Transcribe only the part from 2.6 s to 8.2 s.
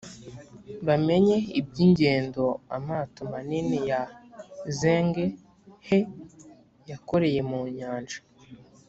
amato manini ya zheng he yakoreye mu nyanja